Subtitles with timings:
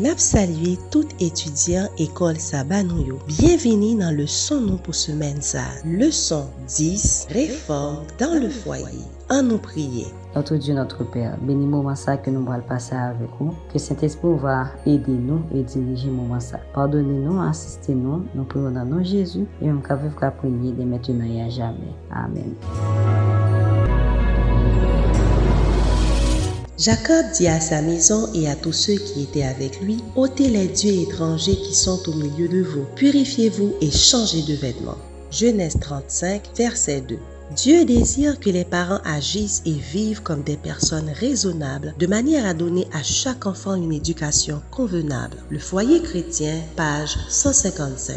[0.00, 3.18] Nap salye tout etudyan ekol sa banon yo.
[3.28, 5.66] Bienveni nan le son nou pou semen sa.
[5.84, 9.04] Le son 10, reforme dan le foyer.
[9.28, 10.06] An nou priye.
[10.34, 13.52] Notre Dieu, notre Père, bénis moment ça que nous allons passer avec vous.
[13.70, 16.60] Que Saint-Esprit va aider nous et diriger moment ça.
[16.72, 18.24] Pardonnez-nous, assistez-nous.
[18.34, 21.50] Nous prions dans nom Jésus et nous qu'à vivre qu'à prier de maintenant et à
[21.50, 21.92] jamais.
[22.10, 22.54] Amen.
[26.80, 30.66] Jacob dit à sa maison et à tous ceux qui étaient avec lui, ôtez les
[30.66, 34.96] dieux étrangers qui sont au milieu de vous, purifiez-vous et changez de vêtements.
[35.30, 37.18] Genèse 35, verset 2.
[37.54, 42.54] Dieu désire que les parents agissent et vivent comme des personnes raisonnables, de manière à
[42.54, 45.36] donner à chaque enfant une éducation convenable.
[45.50, 48.16] Le foyer chrétien, page 155.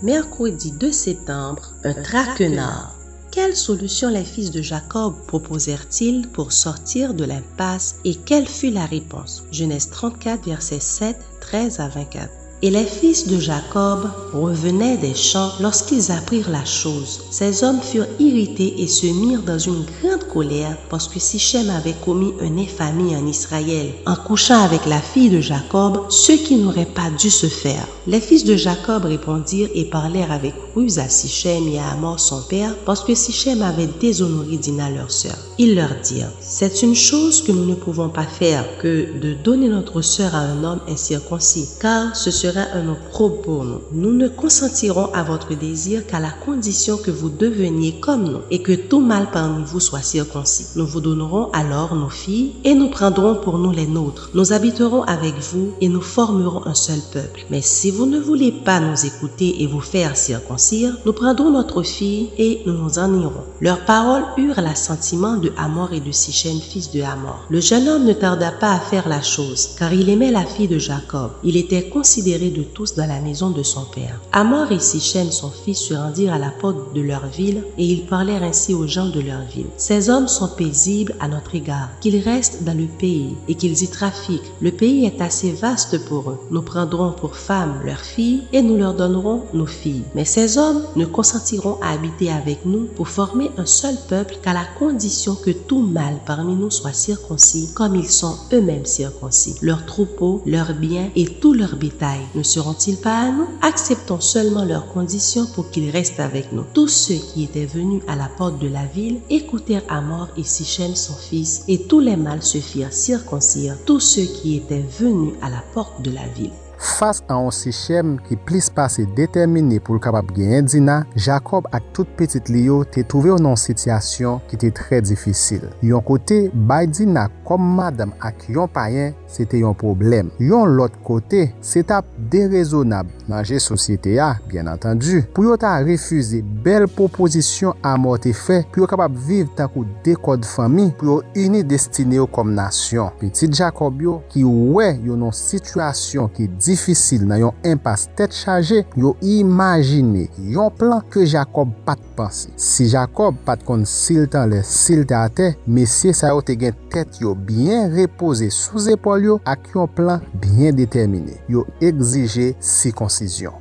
[0.00, 3.01] Mercredi 2 septembre, un traquenard.
[3.32, 8.84] Quelle solution les fils de Jacob proposèrent-ils pour sortir de l'impasse et quelle fut la
[8.84, 9.44] réponse?
[9.50, 12.41] Genèse 34, versets 7, 13 à 24.
[12.64, 17.24] Et les fils de Jacob revenaient des champs lorsqu'ils apprirent la chose.
[17.32, 21.96] Ces hommes furent irrités et se mirent dans une grande colère parce que Sichem avait
[22.04, 26.86] commis une infamie en Israël en couchant avec la fille de Jacob, ce qui n'aurait
[26.86, 27.84] pas dû se faire.
[28.06, 32.42] Les fils de Jacob répondirent et parlèrent avec ruse à Sichem et à Amor son
[32.42, 35.36] père parce que Sichem avait déshonoré Dina leur sœur.
[35.58, 39.68] Ils leur dirent, c'est une chose que nous ne pouvons pas faire que de donner
[39.68, 42.94] notre sœur à un homme incirconcis, car ce serait un
[43.42, 43.80] pour nous.
[43.92, 48.62] Nous ne consentirons à votre désir qu'à la condition que vous deveniez comme nous et
[48.62, 50.66] que tout mal parmi vous soit circoncis.
[50.76, 54.30] Nous vous donnerons alors nos filles et nous prendrons pour nous les nôtres.
[54.34, 57.46] Nous habiterons avec vous et nous formerons un seul peuple.
[57.50, 61.82] Mais si vous ne voulez pas nous écouter et vous faire circoncire, nous prendrons notre
[61.82, 63.44] fille et nous nous en irons.
[63.60, 67.46] Leurs paroles eurent l'assentiment de Hamor et de Sichem, fils de Hamor.
[67.48, 70.68] Le jeune homme ne tarda pas à faire la chose, car il aimait la fille
[70.68, 71.30] de Jacob.
[71.44, 74.20] Il était considéré de tous dans la maison de son père.
[74.32, 78.06] Amor et Sichem, son fils, se rendirent à la porte de leur ville et ils
[78.06, 79.66] parlèrent ainsi aux gens de leur ville.
[79.76, 83.88] Ces hommes sont paisibles à notre égard, qu'ils restent dans le pays et qu'ils y
[83.88, 84.52] trafiquent.
[84.60, 86.40] Le pays est assez vaste pour eux.
[86.50, 90.04] Nous prendrons pour femmes leurs filles et nous leur donnerons nos filles.
[90.14, 94.52] Mais ces hommes ne consentiront à habiter avec nous pour former un seul peuple qu'à
[94.52, 99.56] la condition que tout mâle parmi nous soit circoncis comme ils sont eux-mêmes circoncis.
[99.62, 104.64] Leurs troupeaux, leurs biens et tout leur bétail ne seront-ils pas à nous Acceptons seulement
[104.64, 106.64] leurs conditions pour qu'ils restent avec nous.
[106.72, 110.94] Tous ceux qui étaient venus à la porte de la ville écoutèrent Amor et Sichem
[110.94, 115.50] son fils, et tous les mâles se firent circoncire, tous ceux qui étaient venus à
[115.50, 116.52] la porte de la ville.
[116.82, 121.84] Fas an an Sichem ki plis pase determine pou l kapap genyen Dina, Jacob ak
[121.94, 125.68] tout petit li yo te touve ou nan sityasyon ki te tre difisil.
[125.86, 130.30] Yon kote, bay Dina kom madam ak yon payen se te yon problem.
[130.42, 135.22] Yon lot kote, se tap derezonab nanje sosyete ya, bien antandu.
[135.34, 140.90] Pou yo ta refuze bel proposisyon amote fe, pou yo kapap viv takou dekod fami,
[140.98, 143.12] pou yo uni destine yo kom nasyon.
[143.20, 148.82] Petit Jacob yo, ki we yon non situasyon ki difisil nan yon impas tet chaje,
[148.98, 152.52] yo imajine yon plan ke Jacob pat pansi.
[152.60, 156.76] Si Jacob pat kon sil tan le sil te ate, mesye sa yo te gen
[156.92, 161.40] tet yo bien repose sou zepol yo ak yon plan bien determine.
[161.48, 163.56] Yo egzije si konsisyon.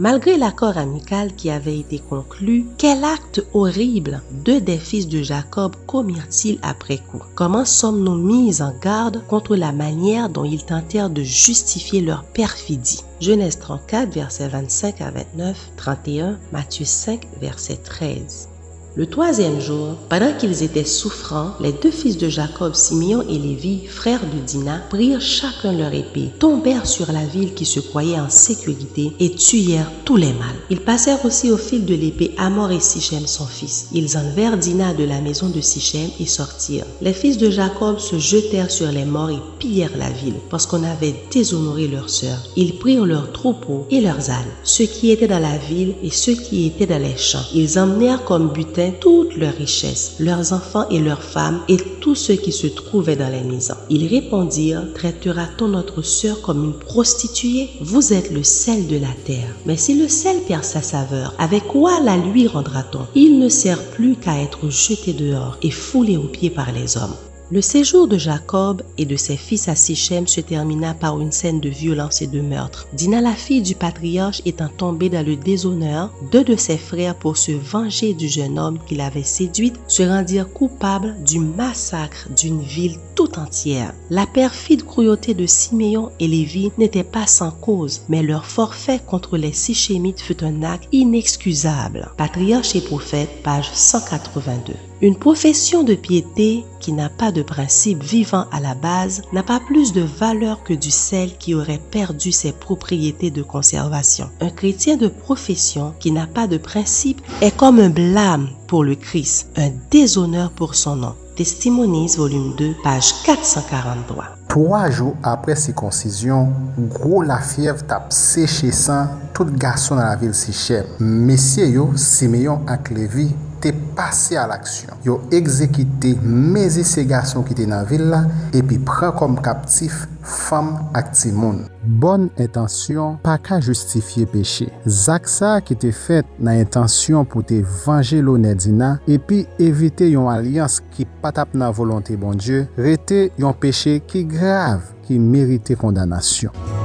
[0.00, 5.76] Malgré l'accord amical qui avait été conclu, quel acte horrible deux des fils de Jacob
[5.86, 7.22] commirent-ils après coup?
[7.34, 13.04] Comment sommes-nous mis en garde contre la manière dont ils tentèrent de justifier leur perfidie?
[13.20, 18.49] Genèse 34, versets 25 à 29, 31, Matthieu 5, verset 13.
[18.96, 23.86] Le troisième jour, pendant qu'ils étaient souffrants, les deux fils de Jacob, Simeon et Lévi,
[23.86, 28.28] frères de Dina, prirent chacun leur épée, tombèrent sur la ville qui se croyait en
[28.28, 30.58] sécurité et tuèrent tous les mâles.
[30.70, 33.90] Ils passèrent aussi au fil de l'épée Amor et Sichem son fils.
[33.92, 36.86] Ils enlevèrent Dina de la maison de Sichem et sortirent.
[37.00, 40.82] Les fils de Jacob se jetèrent sur les morts et pillèrent la ville, parce qu'on
[40.82, 42.38] avait déshonoré leur sœur.
[42.56, 46.34] Ils prirent leurs troupeaux et leurs ânes, ceux qui étaient dans la ville et ceux
[46.34, 47.38] qui étaient dans les champs.
[47.54, 52.34] Ils emmenèrent comme butin toutes leurs richesses, leurs enfants et leurs femmes et tous ceux
[52.34, 53.74] qui se trouvaient dans les maisons.
[53.90, 57.68] Ils répondirent, traitera-t-on notre sœur comme une prostituée?
[57.80, 59.54] Vous êtes le sel de la terre.
[59.66, 63.06] Mais si le sel perd sa saveur, avec quoi la lui rendra-t-on?
[63.14, 67.16] Il ne sert plus qu'à être jeté dehors et foulé aux pieds par les hommes.
[67.52, 71.58] Le séjour de Jacob et de ses fils à Sichem se termina par une scène
[71.58, 72.86] de violence et de meurtre.
[72.92, 77.36] Dina, la fille du patriarche, étant tombée dans le déshonneur, deux de ses frères, pour
[77.36, 82.98] se venger du jeune homme qui l'avait séduite, se rendirent coupables du massacre d'une ville
[83.16, 83.94] tout entière.
[84.10, 89.36] La perfide cruauté de Siméon et Lévi n'était pas sans cause, mais leur forfait contre
[89.36, 92.12] les Sichémites fut un acte inexcusable.
[92.16, 94.89] Patriarche et prophète, page 182.
[95.02, 99.58] Une profession de piété qui n'a pas de principe vivant à la base n'a pas
[99.58, 104.28] plus de valeur que du sel qui aurait perdu ses propriétés de conservation.
[104.42, 108.94] Un chrétien de profession qui n'a pas de principe est comme un blâme pour le
[108.94, 111.14] Christ, un déshonneur pour son nom.
[111.34, 114.24] Testimonies, volume 2, page 443.
[114.48, 120.34] Trois jours après circoncision, gros la fièvre tape séché sang tout garçon dans la ville
[120.34, 120.84] Sichem.
[120.98, 123.30] Messieurs Simeon ak Lévi,
[123.62, 124.98] te pase al aksyon.
[125.06, 128.24] Yo ekzekite mezi se gason ki te nan villa
[128.56, 131.62] epi pran kom kaptif fam ak ti moun.
[132.00, 134.68] Bon intansyon pa ka justifiye peche.
[134.84, 140.30] Zak sa ki te fet nan intansyon pou te vange lo nedina epi evite yon
[140.32, 146.79] alians ki patap nan volonte bon Diyo, rete yon peche ki grav ki merite kondanasyon.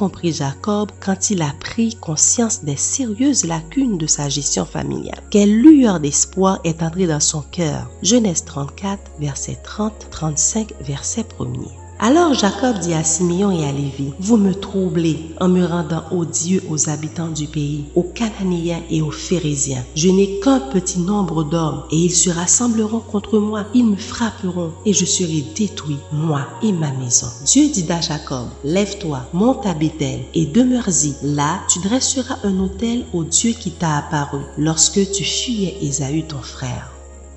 [0.00, 5.60] Compris Jacob quand il a pris conscience des sérieuses lacunes de sa gestion familiale Quelle
[5.60, 7.90] lueur d'espoir est entrée dans son cœur?
[8.02, 11.89] Genèse 34, verset 30, 35, verset 1er.
[12.02, 16.62] Alors Jacob dit à Simeon et à Lévi, Vous me troublez en me rendant odieux
[16.70, 19.84] aux habitants du pays, aux Cananéens et aux Phérésiens.
[19.94, 24.72] Je n'ai qu'un petit nombre d'hommes, et ils se rassembleront contre moi, ils me frapperont,
[24.86, 27.26] et je serai détruit, moi et ma maison.
[27.44, 31.14] Dieu dit à Jacob, Lève-toi, monte à Bethel, et demeure-y.
[31.22, 36.40] Là, tu dresseras un autel au Dieu qui t'a apparu, lorsque tu fuyais Ésaü ton
[36.40, 36.89] frère.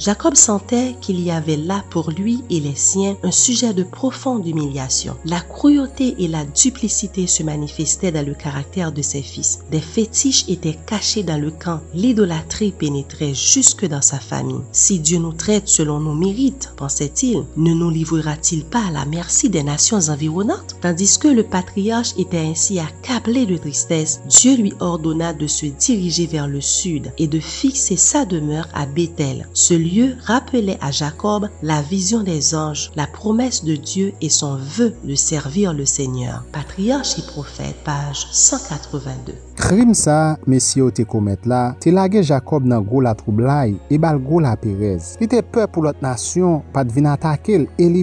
[0.04, 4.46] Jacob sentait qu'il y avait là pour lui et les siens un sujet de profonde
[4.46, 5.16] humiliation.
[5.24, 9.60] La cruauté et la duplicité se manifestaient dans le caractère de ses fils.
[9.72, 11.80] Des fétiches étaient cachés dans le camp.
[11.94, 14.60] L'idolâtrie pénétrait jusque dans sa famille.
[14.74, 19.50] Si Dieu nous traite selon nos mérites, pensait-il, ne nous livrera-t-il pas à la merci
[19.50, 20.76] des nations environnantes?
[20.82, 26.26] Tandis que le patriarche était ainsi accablé de tristesse, Dieu lui ordonna de se diriger
[26.26, 29.48] vers le sud et de fixer sa demeure à Bethel,
[29.94, 34.94] lieu rappelait à Jacob la vision des anges, la promesse de Dieu et son vœu
[35.04, 36.44] de servir le Seigneur.
[36.52, 39.34] Patriarche et prophète, page 182.
[39.54, 44.00] Krim sa, mesye yo te komet la, te lage Jacob nan gwo la troublai e
[44.02, 45.14] bal gwo la perez.
[45.22, 48.00] Li te pe pou lot nasyon, pat vin atakel, el,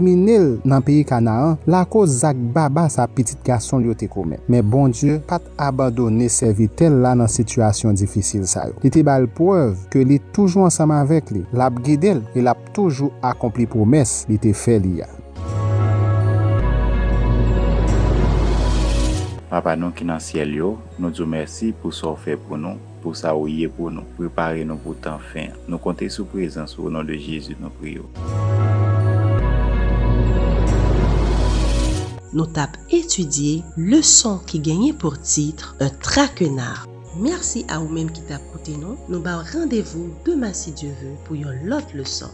[0.65, 4.41] nan peyi kanaan, la ko zak baba sa pitit gason li yo te komet.
[4.49, 8.79] Men bon Diyo, pat abadone servitel la nan situasyon difisil sa yo.
[8.85, 11.43] Li te bal poev ke li toujou ansama vek li.
[11.57, 15.09] Lab ap gedel, el ap toujou akompli promes li te fe li ya.
[19.51, 23.17] Papa nou ki nan siel yo, nou djou mersi pou so fe pou nou, pou
[23.19, 25.57] sa ou ye pou nou, prepare nou pou tan fin.
[25.67, 28.07] Nou konte sou prezans ou nan de Jezu nou priyo.
[32.31, 36.85] Nou tap etudye, le son ki genye pou titre, Un trakenar.
[37.19, 38.95] Mersi a ou menm ki tap koute non?
[38.95, 39.09] nou.
[39.11, 42.31] Nou ba randevou deman si Diyo ve pou yon lot le son.